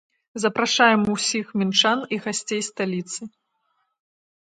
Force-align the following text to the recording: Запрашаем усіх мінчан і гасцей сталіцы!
Запрашаем 0.43 1.01
усіх 1.17 1.45
мінчан 1.63 1.99
і 2.17 2.21
гасцей 2.25 2.61
сталіцы! 2.73 3.21